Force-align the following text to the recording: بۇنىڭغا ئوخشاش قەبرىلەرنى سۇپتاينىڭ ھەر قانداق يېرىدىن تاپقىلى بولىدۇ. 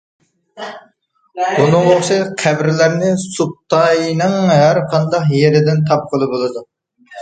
بۇنىڭغا 1.41 1.91
ئوخشاش 1.99 2.33
قەبرىلەرنى 2.45 3.13
سۇپتاينىڭ 3.27 4.37
ھەر 4.57 4.85
قانداق 4.91 5.33
يېرىدىن 5.41 5.89
تاپقىلى 5.91 6.37
بولىدۇ. 6.37 6.71